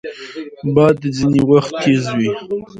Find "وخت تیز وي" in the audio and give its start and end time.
1.49-2.31